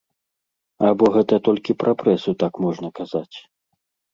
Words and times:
Або 0.89 1.09
гэта 1.17 1.35
толькі 1.47 1.75
пра 1.83 1.91
прэсу 2.05 2.35
так 2.45 2.53
можна 2.67 2.87
казаць? 3.03 3.37